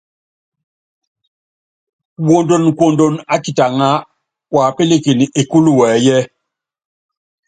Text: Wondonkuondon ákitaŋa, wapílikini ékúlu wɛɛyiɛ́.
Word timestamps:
Wondonkuondon 2.27 3.13
ákitaŋa, 3.33 3.89
wapílikini 4.55 5.25
ékúlu 5.41 5.71
wɛɛyiɛ́. 5.79 6.21